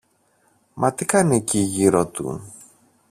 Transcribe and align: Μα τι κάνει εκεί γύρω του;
Μα 0.73 0.93
τι 0.93 1.05
κάνει 1.05 1.35
εκεί 1.35 1.57
γύρω 1.59 2.07
του; 2.07 2.53